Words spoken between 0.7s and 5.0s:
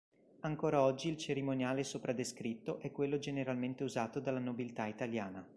oggi il cerimoniale sopra descritto è quello generalmente usato dalla nobiltà